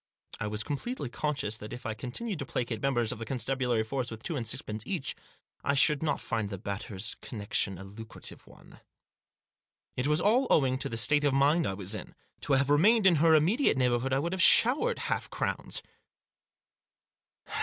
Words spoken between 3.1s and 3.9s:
of the con stabulary